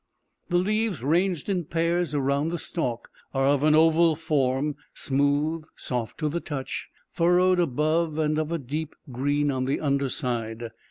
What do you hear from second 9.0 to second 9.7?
green on